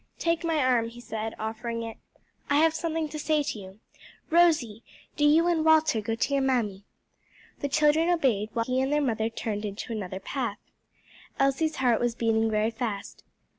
[0.17, 1.95] "Take my arm," he said, offering it.
[2.49, 3.79] "I have something to say to you.
[4.31, 4.81] Rosie,
[5.15, 6.85] do you and Walter go to your mammy."
[7.59, 10.57] The children obeyed, while he and their mother turned into another path.
[11.39, 13.23] Elsie's heart was beating very fast.